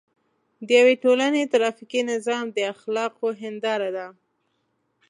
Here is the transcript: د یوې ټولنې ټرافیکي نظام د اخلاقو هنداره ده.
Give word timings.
د 0.67 0.67
یوې 0.79 0.95
ټولنې 1.03 1.49
ټرافیکي 1.51 2.01
نظام 2.11 2.45
د 2.51 2.57
اخلاقو 2.73 3.27
هنداره 3.41 3.89
ده. 3.97 4.07